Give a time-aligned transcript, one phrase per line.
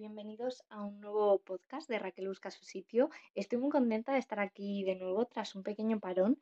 [0.00, 3.10] bienvenidos a un nuevo podcast de Raquel Busca su sitio.
[3.34, 6.38] Estoy muy contenta de estar aquí de nuevo tras un pequeño parón.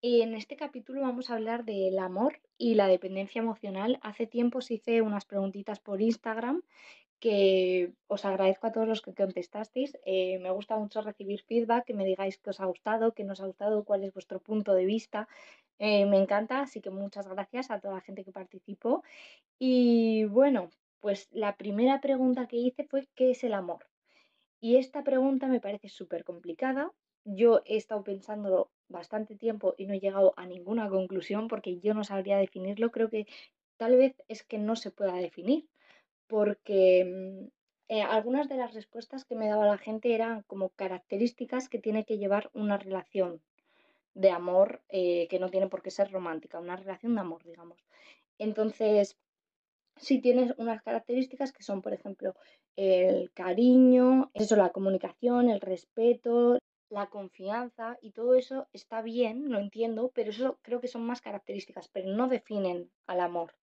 [0.00, 3.98] En este capítulo vamos a hablar del amor y la dependencia emocional.
[4.02, 6.62] Hace tiempo os hice unas preguntitas por Instagram
[7.18, 9.98] que os agradezco a todos los que contestasteis.
[10.06, 13.32] Eh, me gusta mucho recibir feedback, que me digáis que os ha gustado, que no
[13.32, 15.26] os ha gustado, cuál es vuestro punto de vista.
[15.80, 19.02] Eh, me encanta, así que muchas gracias a toda la gente que participó.
[19.58, 23.86] Y bueno, pues la primera pregunta que hice fue ¿qué es el amor?
[24.60, 26.92] Y esta pregunta me parece súper complicada.
[27.24, 31.94] Yo he estado pensándolo bastante tiempo y no he llegado a ninguna conclusión porque yo
[31.94, 32.90] no sabría definirlo.
[32.90, 33.26] Creo que
[33.76, 35.66] tal vez es que no se pueda definir
[36.26, 37.48] porque mm,
[37.88, 42.04] eh, algunas de las respuestas que me daba la gente eran como características que tiene
[42.04, 43.42] que llevar una relación
[44.14, 47.78] de amor eh, que no tiene por qué ser romántica, una relación de amor, digamos.
[48.38, 49.18] Entonces,
[50.00, 52.34] si tienes unas características que son, por ejemplo,
[52.76, 59.58] el cariño, eso, la comunicación, el respeto, la confianza y todo eso está bien, lo
[59.58, 63.54] entiendo, pero eso creo que son más características, pero no definen al amor.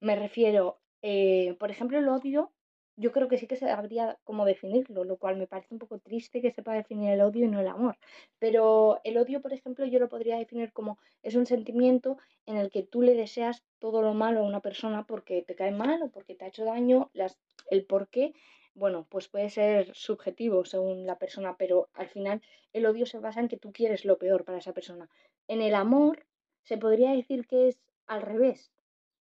[0.00, 2.52] Me refiero, eh, por ejemplo, el odio
[2.96, 5.98] yo creo que sí que se habría como definirlo, lo cual me parece un poco
[5.98, 7.98] triste que sepa definir el odio y no el amor.
[8.38, 12.70] Pero el odio, por ejemplo, yo lo podría definir como es un sentimiento en el
[12.70, 16.10] que tú le deseas todo lo malo a una persona porque te cae mal o
[16.10, 17.38] porque te ha hecho daño, las,
[17.70, 18.34] el por qué,
[18.74, 23.40] bueno, pues puede ser subjetivo según la persona, pero al final el odio se basa
[23.40, 25.08] en que tú quieres lo peor para esa persona.
[25.48, 26.26] En el amor
[26.62, 28.72] se podría decir que es al revés,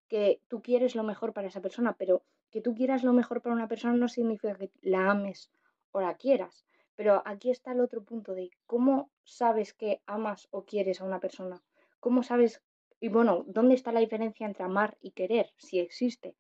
[0.07, 2.23] que tú quieres lo mejor para esa persona, pero
[2.53, 5.49] que tú quieras lo mejor para una persona no significa que la ames
[5.91, 6.67] o la quieras.
[6.95, 11.19] Pero aquí está el otro punto de cómo sabes que amas o quieres a una
[11.19, 11.63] persona.
[11.99, 12.61] ¿Cómo sabes?
[12.99, 15.51] Y bueno, ¿dónde está la diferencia entre amar y querer?
[15.57, 16.35] Si existe.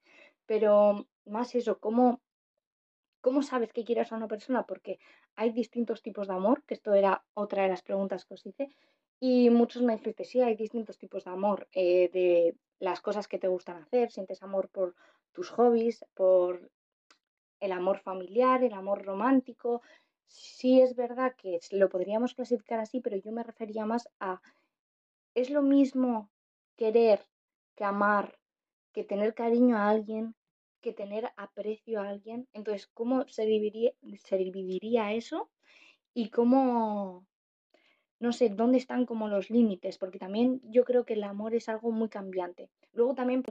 [0.45, 2.21] Pero más eso, ¿cómo,
[3.19, 4.67] cómo sabes que quieres a una persona?
[4.67, 4.99] Porque
[5.35, 8.69] hay distintos tipos de amor, que esto era otra de las preguntas que os hice.
[9.19, 13.39] Y muchos me dijiste, sí, hay distintos tipos de amor, eh, de las cosas que
[13.39, 14.93] te gustan hacer, sientes amor por
[15.33, 16.71] tus hobbies, por
[17.59, 19.81] el amor familiar, el amor romántico.
[20.27, 24.41] Sí es verdad que lo podríamos clasificar así, pero yo me refería más a,
[25.35, 26.29] es lo mismo
[26.75, 27.25] querer
[27.75, 28.37] que amar,
[28.91, 30.35] que tener cariño a alguien,
[30.81, 32.47] que tener aprecio a alguien.
[32.53, 35.49] Entonces, ¿cómo se dividiría, eso?
[36.13, 37.25] Y cómo,
[38.19, 41.69] no sé, dónde están como los límites, porque también yo creo que el amor es
[41.69, 42.69] algo muy cambiante.
[42.91, 43.43] Luego también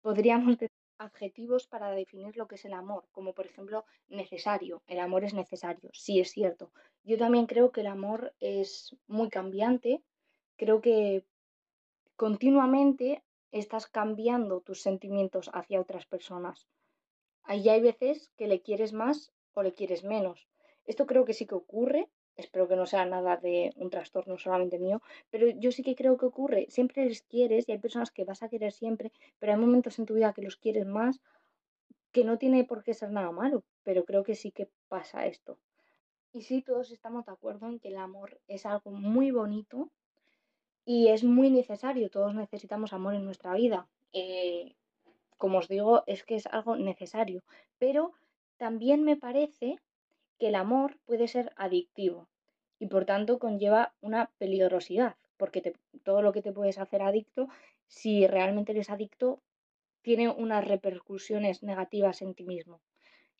[0.00, 0.56] podríamos
[0.98, 4.82] adjetivos para definir lo que es el amor, como por ejemplo necesario.
[4.86, 6.70] El amor es necesario, sí es cierto.
[7.04, 10.02] Yo también creo que el amor es muy cambiante.
[10.56, 11.24] Creo que
[12.16, 16.66] continuamente estás cambiando tus sentimientos hacia otras personas.
[17.42, 20.48] Ahí hay veces que le quieres más o le quieres menos.
[20.84, 24.78] Esto creo que sí que ocurre espero que no sea nada de un trastorno solamente
[24.78, 28.24] mío, pero yo sí que creo que ocurre, siempre les quieres y hay personas que
[28.24, 31.20] vas a querer siempre, pero hay momentos en tu vida que los quieres más,
[32.12, 35.58] que no tiene por qué ser nada malo, pero creo que sí que pasa esto.
[36.32, 39.90] Y sí, todos estamos de acuerdo en que el amor es algo muy bonito
[40.84, 43.88] y es muy necesario, todos necesitamos amor en nuestra vida.
[44.12, 44.76] Eh,
[45.36, 47.42] como os digo, es que es algo necesario,
[47.78, 48.12] pero
[48.56, 49.78] también me parece
[50.38, 52.28] que el amor puede ser adictivo
[52.78, 55.74] y por tanto conlleva una peligrosidad, porque
[56.04, 57.48] todo lo que te puedes hacer adicto,
[57.86, 59.40] si realmente eres adicto,
[60.02, 62.80] tiene unas repercusiones negativas en ti mismo.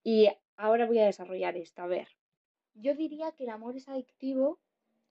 [0.03, 1.85] Y ahora voy a desarrollar esta.
[1.85, 2.09] A ver,
[2.75, 4.59] yo diría que el amor es adictivo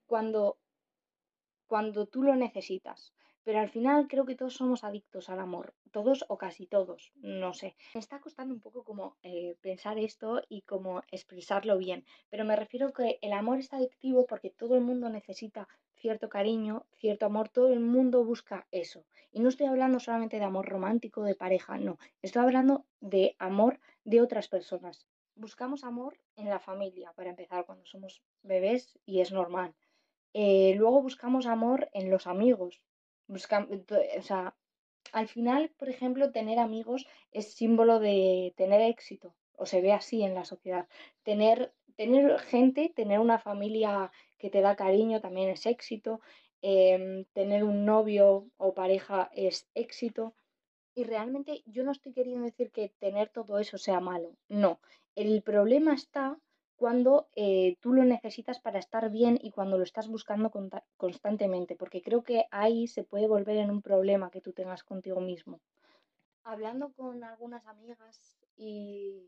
[0.05, 0.57] cuando,
[1.67, 3.13] cuando tú lo necesitas.
[3.45, 7.53] Pero al final creo que todos somos adictos al amor, todos o casi todos, no
[7.53, 7.75] sé.
[7.93, 12.55] Me está costando un poco como eh, pensar esto y como expresarlo bien, pero me
[12.55, 17.49] refiero que el amor es adictivo porque todo el mundo necesita cierto cariño, cierto amor,
[17.49, 19.05] todo el mundo busca eso.
[19.31, 23.79] Y no estoy hablando solamente de amor romántico, de pareja, no, estoy hablando de amor
[24.05, 25.05] de otras personas.
[25.35, 29.75] Buscamos amor en la familia, para empezar, cuando somos bebés y es normal.
[30.33, 32.81] Eh, luego buscamos amor en los amigos,
[33.27, 34.55] o sea,
[35.11, 40.23] al final, por ejemplo, tener amigos es símbolo de tener éxito, o se ve así
[40.23, 40.87] en la sociedad.
[41.23, 46.21] Tener, tener gente, tener una familia que te da cariño también es éxito.
[46.61, 50.33] Em, tener un novio o pareja es éxito.
[50.95, 54.35] Y realmente yo no estoy queriendo decir que tener todo eso sea malo.
[54.49, 54.79] No.
[55.15, 56.37] El problema está
[56.75, 60.51] cuando eh, tú lo necesitas para estar bien y cuando lo estás buscando
[60.97, 65.21] constantemente, porque creo que ahí se puede volver en un problema que tú tengas contigo
[65.21, 65.61] mismo.
[66.43, 69.23] Hablando con algunas amigas y,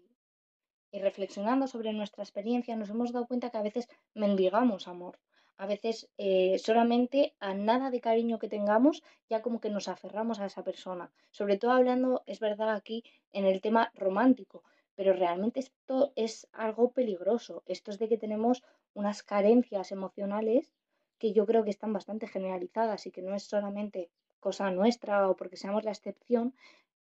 [0.92, 5.20] Y reflexionando sobre nuestra experiencia nos hemos dado cuenta que a veces mendigamos amor.
[5.58, 10.40] A veces eh, solamente a nada de cariño que tengamos ya como que nos aferramos
[10.40, 11.12] a esa persona.
[11.32, 14.64] Sobre todo hablando, es verdad, aquí en el tema romántico,
[14.98, 17.62] pero realmente esto es algo peligroso.
[17.68, 18.64] Esto es de que tenemos
[18.96, 20.74] unas carencias emocionales
[21.20, 24.10] que yo creo que están bastante generalizadas y que no es solamente
[24.40, 26.56] cosa nuestra o porque seamos la excepción,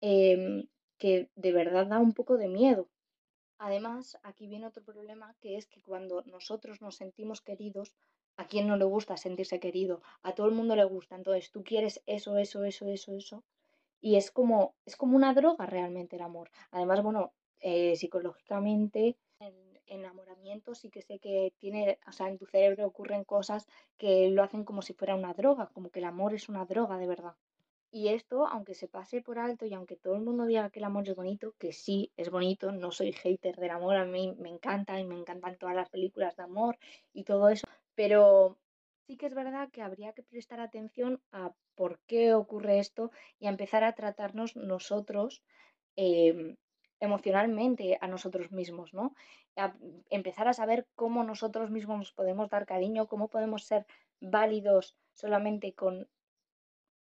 [0.02, 0.68] em,
[0.98, 2.90] que de verdad da un poco de miedo.
[3.60, 7.96] Además, aquí viene otro problema que es que cuando nosotros nos sentimos queridos,
[8.38, 10.02] ¿a quién no le gusta sentirse querido?
[10.24, 11.16] A todo el mundo le gusta.
[11.16, 13.44] Entonces tú quieres eso, eso, eso, eso, eso.
[14.02, 16.50] Y es como, es como una droga realmente el amor.
[16.72, 22.46] Además, bueno, eh, psicológicamente el enamoramiento sí que sé que tiene, o sea, en tu
[22.46, 23.66] cerebro ocurren cosas
[23.98, 26.98] que lo hacen como si fuera una droga, como que el amor es una droga
[26.98, 27.36] de verdad.
[27.90, 30.86] Y esto, aunque se pase por alto y aunque todo el mundo diga que el
[30.86, 34.50] amor es bonito, que sí es bonito, no soy hater del amor, a mí me
[34.50, 36.78] encanta y me encantan todas las películas de amor
[37.14, 38.58] y todo eso, pero
[39.08, 43.46] sí que es verdad que habría que prestar atención a por qué ocurre esto y
[43.48, 45.44] a empezar a tratarnos nosotros
[45.96, 46.58] em,
[47.04, 49.14] emocionalmente a nosotros mismos, ¿no?
[50.10, 53.86] Empezar a saber cómo nosotros mismos nos podemos dar cariño, cómo podemos ser
[54.22, 56.08] válidos solamente con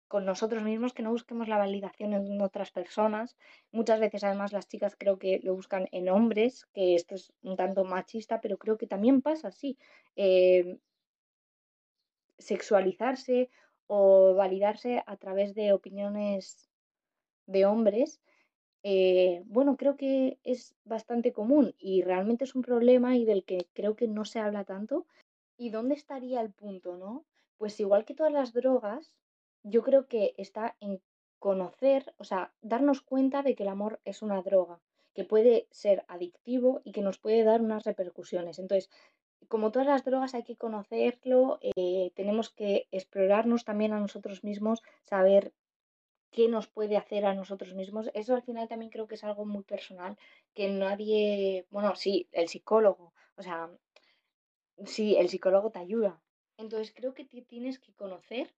[0.07, 3.38] con nosotros mismos, que no busquemos la validación en otras personas.
[3.71, 7.56] Muchas veces además las chicas creo que lo buscan en hombres, que esto es un
[7.56, 9.77] tanto machista, pero creo que también pasa así.
[10.18, 10.80] Eh,
[12.39, 13.50] sexualizarse
[13.88, 16.69] o validarse a través de opiniones
[17.45, 18.19] de hombres,
[18.83, 23.67] eh, bueno, creo que es bastante común y realmente es un problema y del que
[23.73, 25.05] creo que no se habla tanto.
[25.57, 27.25] ¿Y dónde estaría el punto, no?
[27.57, 29.13] Pues igual que todas las drogas,
[29.63, 30.99] yo creo que está en
[31.37, 34.79] conocer, o sea, darnos cuenta de que el amor es una droga,
[35.13, 38.57] que puede ser adictivo y que nos puede dar unas repercusiones.
[38.57, 38.89] Entonces,
[39.47, 44.81] como todas las drogas hay que conocerlo, eh, tenemos que explorarnos también a nosotros mismos,
[45.03, 45.53] saber
[46.31, 48.09] qué nos puede hacer a nosotros mismos.
[48.13, 50.17] Eso al final también creo que es algo muy personal,
[50.53, 53.69] que nadie, bueno, sí, el psicólogo, o sea,
[54.85, 56.21] sí, el psicólogo te ayuda.
[56.57, 58.53] Entonces creo que te tienes que conocer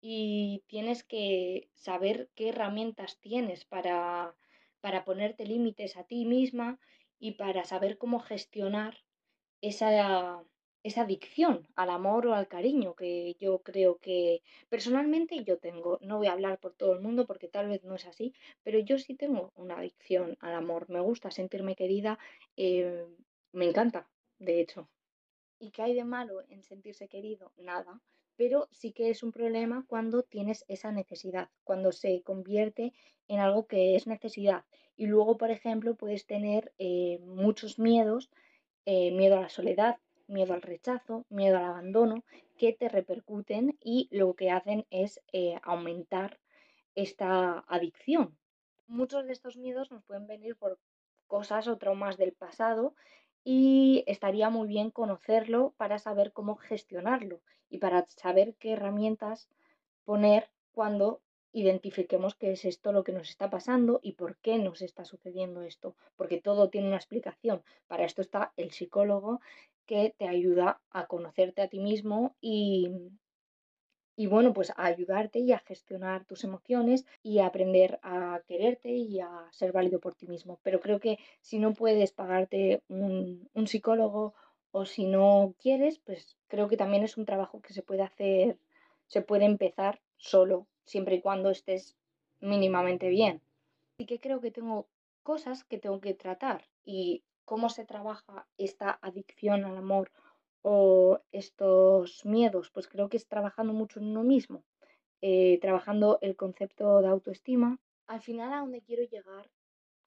[0.00, 4.34] y tienes que saber qué herramientas tienes para,
[4.80, 6.78] para ponerte límites a ti misma
[7.18, 8.98] y para saber cómo gestionar
[9.60, 10.42] esa,
[10.82, 15.98] esa adicción al amor o al cariño que yo creo que personalmente yo tengo.
[16.02, 18.78] No voy a hablar por todo el mundo porque tal vez no es así, pero
[18.78, 20.88] yo sí tengo una adicción al amor.
[20.88, 22.18] Me gusta sentirme querida,
[22.56, 23.06] eh,
[23.52, 24.88] me encanta, de hecho.
[25.58, 27.52] ¿Y qué hay de malo en sentirse querido?
[27.56, 28.00] Nada
[28.40, 32.94] pero sí que es un problema cuando tienes esa necesidad, cuando se convierte
[33.28, 34.64] en algo que es necesidad.
[34.96, 38.30] Y luego, por ejemplo, puedes tener eh, muchos miedos,
[38.86, 39.98] eh, miedo a la soledad,
[40.30, 42.24] miedo al rechazo, miedo al abandono,
[42.56, 46.38] que te repercuten y lo que hacen es eh, aumentar
[46.94, 48.36] esta adicción.
[48.86, 50.78] Muchos de estos miedos nos pueden venir por
[51.26, 52.94] cosas o traumas del pasado
[53.44, 59.48] y estaría muy bien conocerlo para saber cómo gestionarlo y para saber qué herramientas
[60.04, 61.20] poner cuando
[61.52, 65.62] identifiquemos qué es esto lo que nos está pasando y por qué nos está sucediendo
[65.62, 67.62] esto, porque todo tiene una explicación.
[67.88, 69.40] Para esto está el psicólogo
[69.86, 72.88] que te ayuda a conocerte a ti mismo y,
[74.14, 78.90] y bueno, pues a ayudarte y a gestionar tus emociones y a aprender a quererte
[78.90, 80.60] y a ser válido por ti mismo.
[80.62, 84.34] Pero creo que si no puedes pagarte un, un psicólogo
[84.70, 88.58] o si no quieres, pues creo que también es un trabajo que se puede hacer,
[89.06, 91.96] se puede empezar solo, siempre y cuando estés
[92.40, 93.42] mínimamente bien.
[93.96, 94.88] Así que creo que tengo
[95.22, 100.10] cosas que tengo que tratar y cómo se trabaja esta adicción al amor
[100.62, 104.64] o estos miedos, pues creo que es trabajando mucho en uno mismo,
[105.20, 107.78] eh, trabajando el concepto de autoestima.
[108.06, 109.50] Al final a donde quiero llegar,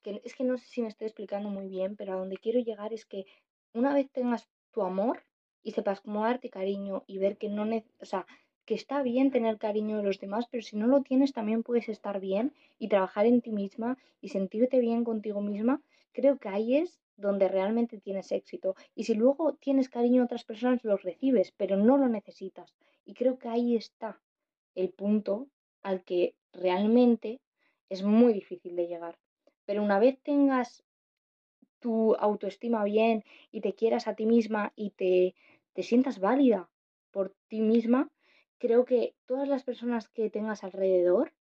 [0.04, 2.60] que es que no sé si me estoy explicando muy bien, pero a donde quiero
[2.60, 3.26] llegar es que
[3.74, 5.24] una vez tengas tu amor
[5.64, 7.64] y sepas cómo darte cariño y ver que no,
[8.00, 8.28] o sea,
[8.66, 11.90] que está bien tener cariño de los demás, pero si no lo tienes también puedes
[11.90, 15.82] estar bien y trabajar en ti misma y sentirte bien contigo misma,
[16.14, 18.76] creo que ahí es donde realmente tienes éxito.
[18.96, 22.74] Y si luego tienes cariño a otras personas, los recibes, pero no lo necesitas.
[23.06, 24.20] Y creo que ahí está
[24.76, 25.48] el punto
[25.82, 27.42] al que realmente
[27.90, 29.18] es muy difícil de llegar.
[29.66, 30.84] Pero una vez tengas
[31.80, 35.36] tu autoestima bien y te quieras a ti misma y te,
[35.74, 36.70] te sientas válida
[37.12, 38.10] por ti misma,
[38.64, 41.34] creo que todas las personas que tengas alrededor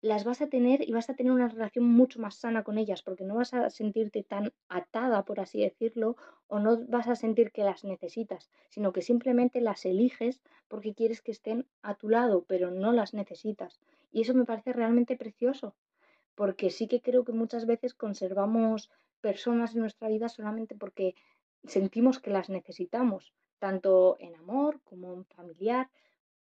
[0.00, 3.04] las vas a tener y vas a tener una relación mucho más sana con ellas,
[3.04, 6.16] porque no vas a sentirte tan atada, por así decirlo,
[6.48, 11.22] o no vas a sentir que las necesitas, sino que simplemente las eliges porque quieres
[11.22, 13.78] que estén a tu lado, pero no las necesitas.
[14.10, 15.76] Y eso me parece realmente precioso,
[16.34, 21.14] porque sí que creo que muchas veces conservamos personas en nuestra vida solamente porque
[21.62, 25.88] sentimos que las necesitamos, tanto en amor como en familiar,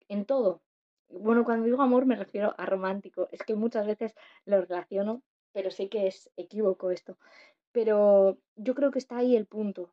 [0.09, 0.63] en todo.
[1.09, 3.29] Bueno, cuando digo amor me refiero a romántico.
[3.33, 5.23] Es que muchas veces lo relaciono,
[5.53, 7.19] pero sé que es equívoco esto.
[7.73, 9.93] Pero yo creo que está ahí el punto.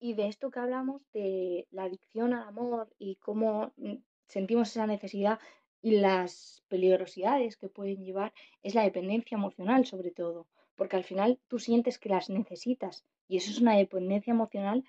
[0.00, 4.86] Y de esto que hablamos, de la adicción al amor y cómo mm, sentimos esa
[4.86, 5.38] necesidad
[5.82, 10.46] y las peligrosidades que pueden llevar, es la dependencia emocional sobre todo.
[10.76, 14.84] Porque al final tú sientes que las necesitas y eso es una dependencia emocional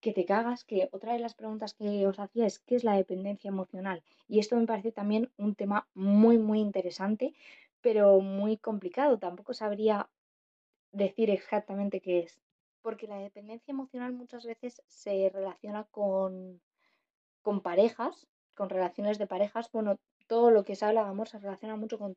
[0.00, 2.96] que te cagas, que otra de las preguntas que os hacía es ¿qué es la
[2.96, 4.02] dependencia emocional?
[4.28, 7.34] Y esto me parece también un tema muy, muy interesante,
[7.80, 9.18] pero muy complicado.
[9.18, 10.08] Tampoco sabría
[10.92, 12.40] decir exactamente qué es.
[12.82, 16.60] Porque la dependencia emocional muchas veces se relaciona con,
[17.42, 19.70] con parejas, con relaciones de parejas.
[19.70, 22.16] Bueno, todo lo que se habla de amor se relaciona mucho con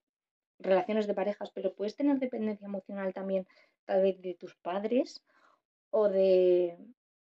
[0.60, 3.46] relaciones de parejas, pero puedes tener dependencia emocional también
[3.86, 5.22] tal vez de tus padres
[5.90, 6.78] o de,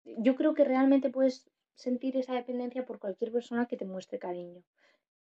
[0.05, 4.63] yo creo que realmente puedes sentir esa dependencia por cualquier persona que te muestre cariño.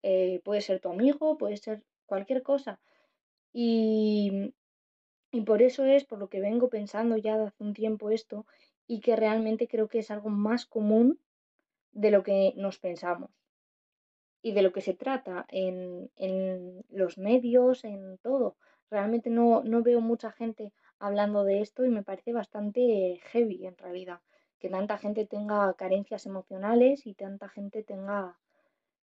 [0.02, 2.80] Eh, puede ser tu amigo, puede ser cualquier cosa.
[3.52, 4.54] Y,
[5.30, 8.46] y por eso es por lo que vengo pensando ya de hace un tiempo esto
[8.86, 11.18] y que realmente creo que es algo más común
[11.92, 13.30] de lo que nos pensamos
[14.42, 18.56] y de lo que se trata en, en los medios, en todo.
[18.90, 23.76] Realmente no, no veo mucha gente hablando de esto y me parece bastante heavy en
[23.76, 24.20] realidad
[24.58, 28.38] que tanta gente tenga carencias emocionales y tanta gente tenga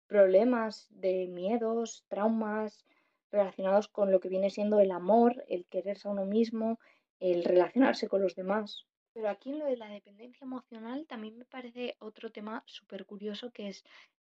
[0.07, 2.85] problemas de miedos, traumas
[3.31, 6.79] relacionados con lo que viene siendo el amor, el quererse a uno mismo,
[7.19, 8.87] el relacionarse con los demás.
[9.13, 13.51] Pero aquí en lo de la dependencia emocional también me parece otro tema súper curioso
[13.51, 13.85] que es,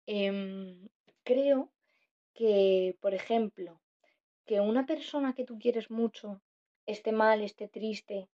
[0.06, 0.88] em,
[1.22, 1.72] creo
[2.34, 3.80] que, por ejemplo,
[4.44, 6.42] que una persona que tú quieres mucho
[6.86, 8.28] esté mal, esté triste,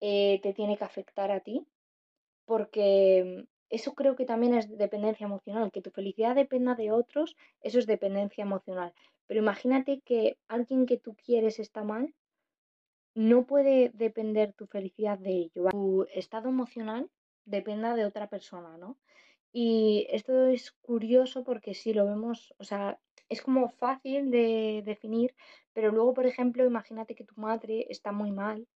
[0.00, 1.66] eh, te tiene que afectar a ti
[2.44, 7.78] porque eso creo que también es dependencia emocional, que tu felicidad dependa de otros, eso
[7.78, 8.92] es dependencia emocional.
[9.26, 12.14] Pero imagínate que alguien que tú quieres está mal,
[13.14, 15.68] no puede depender tu felicidad de ello.
[15.70, 17.08] Tu estado emocional
[17.44, 18.98] dependa de otra persona, ¿no?
[19.52, 22.98] Y esto es curioso porque si lo vemos, o sea,
[23.28, 25.34] es como fácil de definir,
[25.72, 28.66] pero luego, por ejemplo, imagínate que tu madre está muy mal,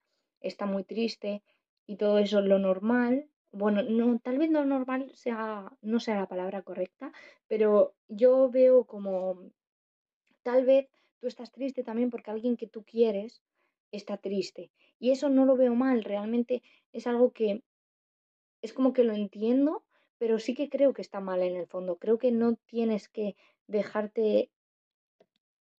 [0.40, 1.42] está muy triste
[1.86, 6.28] y todo eso, lo normal bueno, no, tal vez no normal sea, no sea la
[6.28, 7.12] palabra correcta,
[7.48, 9.50] pero yo veo como
[10.42, 10.88] tal vez
[11.20, 13.42] tú estás triste también porque alguien que tú quieres
[13.92, 14.70] está triste.
[14.98, 16.62] Y eso no lo veo mal, realmente
[16.92, 17.62] es algo que
[18.62, 19.84] es como que lo entiendo,
[20.18, 21.96] pero sí que creo que está mal en el fondo.
[21.96, 23.36] Creo que no tienes que
[23.66, 24.50] dejarte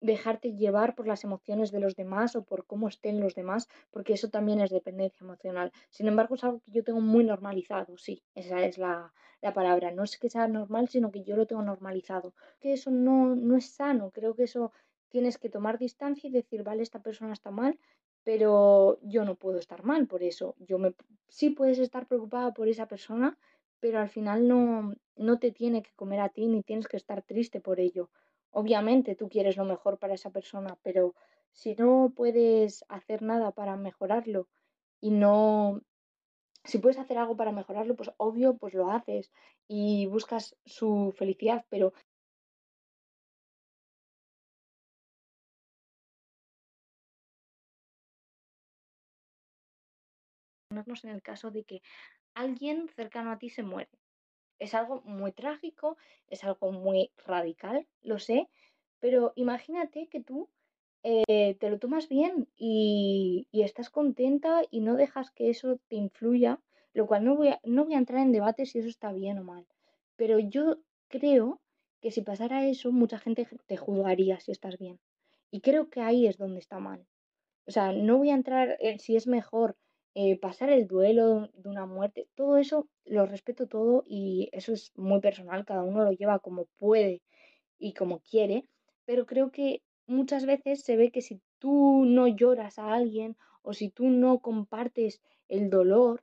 [0.01, 4.13] dejarte llevar por las emociones de los demás o por cómo estén los demás, porque
[4.13, 5.71] eso también es dependencia emocional.
[5.89, 9.13] Sin embargo, es algo que yo tengo muy normalizado, sí, esa es la,
[9.53, 9.91] palabra.
[9.91, 12.33] No es que sea normal, sino que yo lo tengo normalizado.
[12.59, 14.71] Que eso no, no es sano, creo que eso
[15.09, 17.79] tienes que tomar distancia y decir, vale, esta persona está mal,
[18.23, 20.55] pero yo no puedo estar mal por eso.
[20.59, 20.93] Yo me,
[21.29, 23.37] sí puedes estar preocupada por esa persona,
[23.79, 27.21] pero al final no, no te tiene que comer a ti ni tienes que estar
[27.23, 28.09] triste por ello.
[28.51, 31.15] Obviamente tú quieres lo mejor para esa persona, pero
[31.51, 34.47] si no puedes hacer nada para mejorarlo
[35.01, 35.81] y no,
[36.63, 39.31] si puedes hacer algo para mejorarlo, pues obvio, pues lo haces
[39.67, 41.93] y buscas su felicidad, pero
[51.03, 51.81] en el caso de que
[52.35, 53.89] alguien cercano a ti se muere.
[54.59, 55.97] Es algo muy trágico,
[56.27, 58.49] es algo muy radical, lo sé,
[58.99, 60.49] pero imagínate que tú
[61.03, 66.59] eh, te lo tomas bien y, estás contenta y no dejas que eso te influya,
[66.93, 69.39] lo cual no voy, a, no voy a entrar en debate si eso está bien
[69.39, 69.65] o mal,
[70.17, 71.61] pero yo creo
[72.01, 74.99] que si pasara eso, mucha gente te juzgaría si estás bien.
[75.51, 77.05] Y creo que ahí es donde está mal.
[77.65, 79.77] O sea, no voy a entrar en si es mejor
[80.15, 84.91] eh, pasar el duelo de una muerte, todo eso lo respeto todo y eso es
[84.95, 87.21] muy personal, cada uno lo lleva como puede
[87.77, 88.65] y como quiere,
[89.05, 93.73] pero creo que muchas veces se ve que si tú no lloras a alguien o
[93.73, 96.21] si tú no compartes el dolor,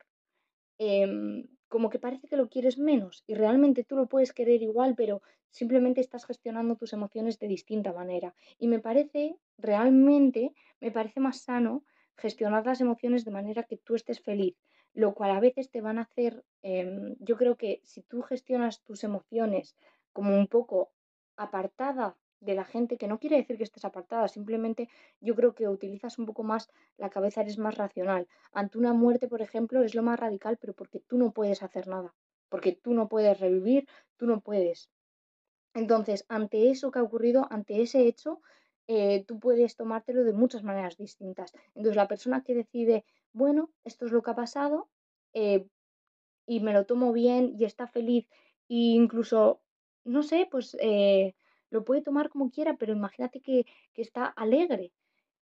[0.77, 4.95] em, como que parece que lo quieres menos y realmente tú lo puedes querer igual,
[4.95, 8.35] pero simplemente estás gestionando tus emociones de distinta manera.
[8.59, 11.83] Y me parece, realmente, me parece más sano
[12.17, 14.55] gestionar las emociones de manera que tú estés feliz,
[14.93, 18.83] lo cual a veces te van a hacer, em, yo creo que si tú gestionas
[18.83, 19.75] tus emociones
[20.13, 20.91] como un poco
[21.35, 25.67] apartada de la gente, que no quiere decir que estés apartada, simplemente yo creo que
[25.67, 28.27] utilizas un poco más la cabeza, eres más racional.
[28.51, 31.87] Ante una muerte, por ejemplo, es lo más radical, pero porque tú no puedes hacer
[31.87, 32.13] nada,
[32.49, 34.89] porque tú no puedes revivir, tú no puedes.
[35.73, 38.41] Entonces, ante eso que ha ocurrido, ante ese hecho,
[38.87, 41.53] eh, tú puedes tomártelo de muchas maneras distintas.
[41.75, 44.89] Entonces, la persona que decide, bueno, esto es lo que ha pasado,
[45.33, 45.67] eh,
[46.45, 48.27] y me lo tomo bien y está feliz,
[48.69, 49.61] e incluso,
[50.05, 51.35] no sé, pues eh,
[51.69, 53.65] lo puede tomar como quiera, pero imagínate que,
[53.95, 54.93] está alegre.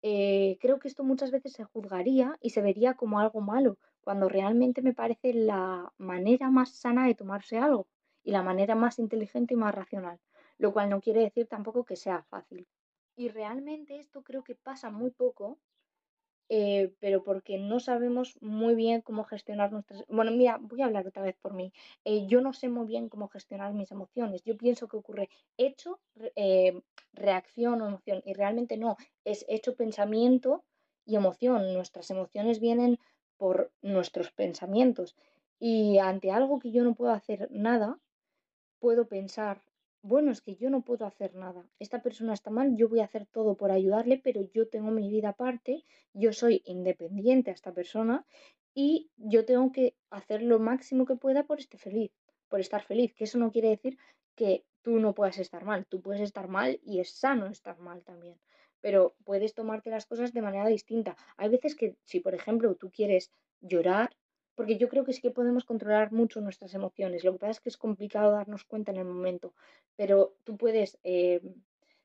[0.03, 4.83] Creo que esto muchas veces se juzgaría y se vería como algo malo, cuando realmente
[4.83, 7.87] me parece la manera más sana de tomarse algo
[8.25, 10.21] y la manera más inteligente y más racional,
[10.59, 12.67] lo cual no quiere decir tampoco que sea fácil.
[13.17, 15.59] Y realmente esto creo que pasa muy poco
[16.55, 20.05] eh, pero porque no sabemos muy bien cómo gestionar nuestras...
[20.09, 21.73] Bueno, mira, voy a hablar otra vez por mí.
[22.05, 24.43] Eh, yo no sé muy bien cómo gestionar mis emociones.
[24.43, 25.99] Yo pienso que ocurre hecho,
[26.37, 26.79] eh,
[27.15, 30.63] reacción o emoción, y realmente no, es hecho pensamiento
[31.07, 31.73] y emoción.
[31.73, 32.99] Nuestras emociones vienen
[33.39, 35.17] por nuestros pensamientos.
[35.59, 37.99] Y ante algo que yo no puedo hacer nada,
[38.79, 39.63] puedo pensar,
[40.03, 41.65] bueno, es que yo no puedo hacer nada.
[41.79, 45.09] Esta persona está mal, yo voy a hacer todo por ayudarle, pero yo tengo mi
[45.09, 48.27] vida aparte, yo soy independiente a esta persona
[48.75, 52.11] y yo tengo que hacer lo máximo que pueda por estar feliz,
[52.49, 53.97] por estar feliz, que eso no quiere decir
[54.35, 58.03] que tú no puedas estar mal, tú puedes estar mal y es sano estar mal
[58.03, 58.41] también,
[58.81, 61.17] pero puedes tomarte las cosas de manera distinta.
[61.37, 63.31] Hay veces que si, por ejemplo, tú quieres
[63.61, 64.11] llorar,
[64.55, 67.25] porque yo creo que sí que podemos controlar mucho nuestras emociones.
[67.25, 69.55] Lo que pasa es que es complicado darnos cuenta en el momento,
[69.97, 71.41] pero tú puedes eh,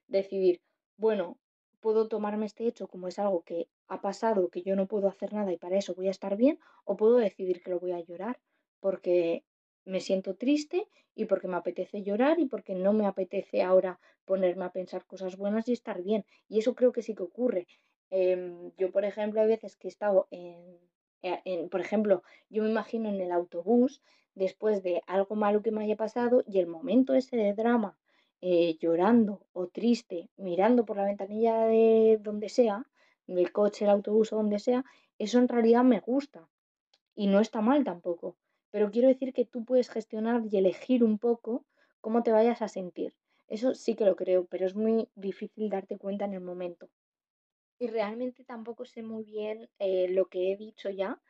[0.08, 0.62] decidir,
[0.98, 1.38] bueno,
[1.80, 5.34] puedo tomarme este hecho como es algo que ha pasado, que yo no puedo hacer
[5.34, 8.00] nada y para eso voy a estar bien, o puedo decidir que lo voy a
[8.00, 8.40] llorar
[8.80, 9.44] porque
[9.86, 14.66] me siento triste y porque me apetece llorar y porque no me apetece ahora ponerme
[14.66, 16.26] a pensar cosas buenas y estar bien.
[16.48, 17.68] Y eso creo que sí que ocurre.
[18.10, 20.78] Em, yo, por ejemplo, hay veces que he estado en
[21.24, 24.02] eh, por ejemplo, yo me imagino en el autobús,
[24.36, 27.98] después de algo malo que me haya pasado y el momento ese de drama,
[28.42, 32.86] eh, llorando o triste, mirando por la ventanilla de donde sea,
[33.26, 34.86] del coche, el autobús o donde sea,
[35.18, 36.48] eso en realidad me gusta
[37.16, 38.36] y no está mal tampoco.
[38.70, 41.66] Pero quiero decir que tú puedes gestionar y elegir un poco
[42.00, 43.16] cómo te vayas a sentir.
[43.48, 46.90] Eso sí que lo creo, pero es muy difícil darte cuenta en el momento.
[47.80, 51.22] Y realmente tampoco sé muy bien eh, lo que he dicho ya,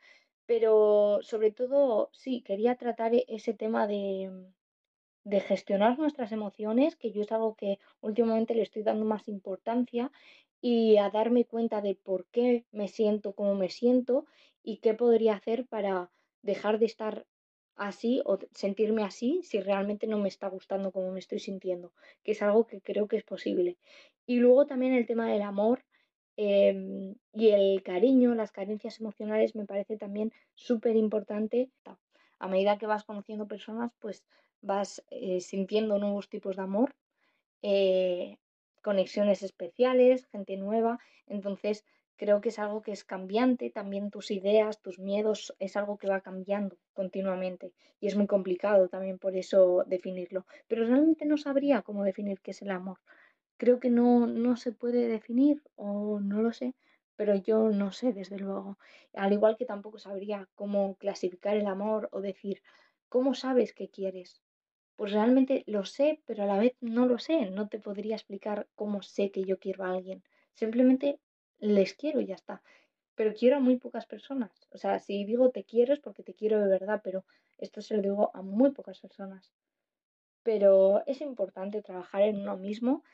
[0.46, 4.52] pero sobre todo sí, quería tratar e- ese tema de,
[5.24, 10.12] de gestionar nuestras emociones, que yo es algo que últimamente le estoy dando más importancia,
[10.60, 14.26] y a darme cuenta de por qué me siento como me siento
[14.62, 17.26] y qué podría hacer para dejar de estar
[17.76, 22.32] así o sentirme así si realmente no me está gustando como me estoy sintiendo, que
[22.32, 23.78] es algo que creo que es posible.
[24.26, 25.84] Y luego también el tema del amor
[26.40, 31.68] Em, y el cariño, las carencias emocionales me parece también súper importante.
[32.38, 34.24] A medida que vas conociendo personas, pues
[34.62, 36.94] vas eh, sintiendo nuevos tipos de amor,
[37.62, 38.36] eh,
[38.82, 41.00] conexiones especiales, gente nueva.
[41.26, 41.84] Entonces,
[42.16, 43.70] creo que es algo que es cambiante.
[43.70, 47.72] También tus ideas, tus miedos, es algo que va cambiando continuamente.
[47.98, 50.46] Y es muy complicado también por eso definirlo.
[50.68, 52.98] Pero realmente no sabría cómo definir qué es el amor
[53.58, 56.74] creo que no, no se puede definir o no lo sé,
[57.16, 58.78] pero yo no sé desde luego.
[59.12, 62.62] Al igual que tampoco sabría cómo clasificar el amor o decir,
[63.08, 64.40] ¿cómo sabes qué quieres?
[64.96, 67.50] Pues realmente lo sé, pero a la vez no lo sé.
[67.50, 70.22] No te podría explicar cómo sé que yo quiero a alguien.
[70.54, 71.20] Simplemente
[71.58, 72.62] les quiero y ya está.
[73.14, 74.52] Pero quiero a muy pocas personas.
[74.70, 77.24] O sea, si digo te quiero es porque te quiero de verdad, pero
[77.58, 79.52] esto se lo digo a muy pocas personas.
[80.42, 83.04] Pero es importante trabajar en uno mismo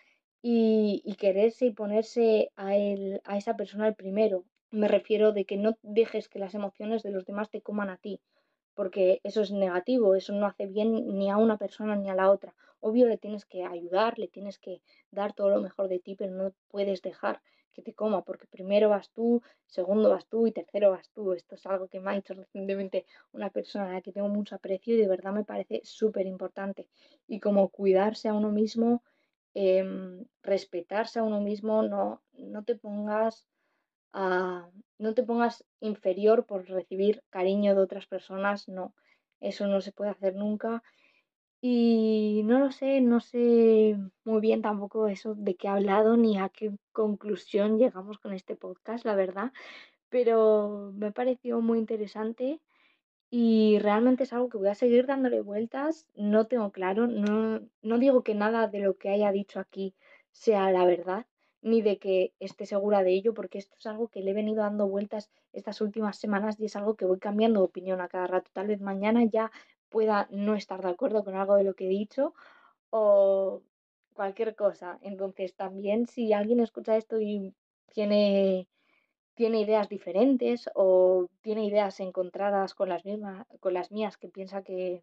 [0.46, 4.44] y, quererse y ponerse a, él, a esa persona el primero.
[4.70, 7.96] Me refiero de que no dejes que las emociones de los demás te coman a
[7.96, 8.20] ti,
[8.74, 12.30] porque eso es negativo, eso no hace bien ni a una persona ni a la
[12.30, 12.54] otra.
[12.80, 16.32] Obvio le tienes que ayudar, le tienes que dar todo lo mejor de ti, pero
[16.32, 17.40] no puedes dejar
[17.72, 21.32] que te coma, porque primero vas tú, segundo vas tú y tercero vas tú.
[21.32, 24.56] Esto es algo que me ha dicho recientemente una persona a la que tengo mucho
[24.56, 26.86] aprecio y de verdad me parece súper importante.
[27.26, 29.02] Y como cuidarse a uno mismo
[29.54, 33.46] Em, respetarse a uno mismo, no, no te pongas
[34.98, 38.94] no te pongas inferior por recibir cariño de otras personas, no.
[39.40, 40.82] eso no se puede hacer nunca.
[41.60, 46.38] Y no lo sé, no sé muy bien tampoco eso de qué he hablado ni
[46.38, 49.50] a qué conclusión llegamos con este podcast, la verdad,
[50.10, 52.60] pero me ha parecido muy interesante
[53.30, 56.06] y realmente es algo que voy a seguir dándole vueltas.
[56.14, 59.94] No tengo claro, no, no digo que nada de lo que haya dicho aquí
[60.32, 61.26] sea la verdad,
[61.62, 64.62] ni de que esté segura de ello, porque esto es algo que le he venido
[64.62, 68.26] dando vueltas estas últimas semanas y es algo que voy cambiando de opinión a cada
[68.26, 68.50] rato.
[68.52, 69.50] Tal vez mañana ya
[69.88, 72.34] pueda no estar de acuerdo con algo de lo que he dicho
[72.90, 73.62] o
[74.14, 74.98] cualquier cosa.
[75.02, 77.54] Entonces también si alguien escucha esto y
[77.92, 78.68] tiene
[79.34, 84.62] tiene ideas diferentes o tiene ideas encontradas con las mismas, con las mías, que piensa
[84.62, 85.02] que,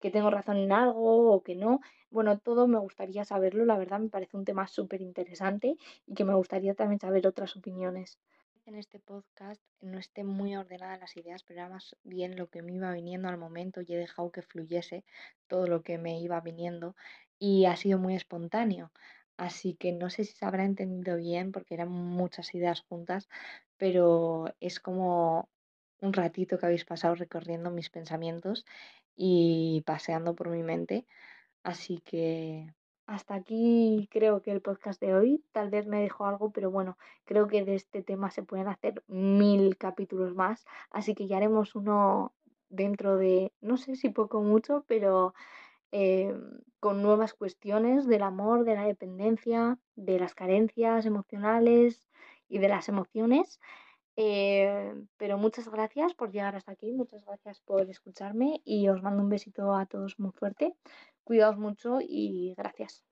[0.00, 1.80] que tengo razón en algo o que no.
[2.10, 6.24] Bueno, todo me gustaría saberlo, la verdad me parece un tema súper interesante y que
[6.24, 8.18] me gustaría también saber otras opiniones.
[8.66, 12.60] En este podcast no esté muy ordenadas las ideas, pero era más bien lo que
[12.60, 15.04] me iba viniendo al momento y he dejado que fluyese
[15.46, 16.94] todo lo que me iba viniendo
[17.38, 18.90] y ha sido muy espontáneo.
[19.38, 23.28] Así que no sé si se habrá entendido bien porque eran muchas ideas juntas,
[23.78, 25.48] pero es como
[26.00, 28.66] un ratito que habéis pasado recorriendo mis pensamientos
[29.16, 31.06] y paseando por mi mente.
[31.62, 32.74] Así que
[33.06, 35.42] hasta aquí creo que el podcast de hoy.
[35.52, 39.02] Tal vez me dejó algo, pero bueno, creo que de este tema se pueden hacer
[39.06, 40.66] mil capítulos más.
[40.90, 42.34] Así que ya haremos uno
[42.68, 45.32] dentro de, no sé si poco o mucho, pero
[45.92, 46.34] eh,
[46.80, 52.08] con nuevas cuestiones del amor, de la dependencia, de las carencias emocionales
[52.48, 53.60] y de las emociones.
[54.16, 59.22] Eh, pero muchas gracias por llegar hasta aquí, muchas gracias por escucharme y os mando
[59.22, 60.74] un besito a todos muy fuerte.
[61.24, 63.07] Cuidaos mucho y gracias.